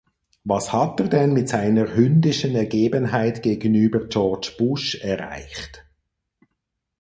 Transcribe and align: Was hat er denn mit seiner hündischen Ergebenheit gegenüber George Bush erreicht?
Was 0.43 0.73
hat 0.73 0.99
er 0.99 1.09
denn 1.09 1.31
mit 1.33 1.47
seiner 1.47 1.93
hündischen 1.95 2.55
Ergebenheit 2.55 3.43
gegenüber 3.43 4.07
George 4.07 4.51
Bush 4.57 4.95
erreicht? 4.95 5.85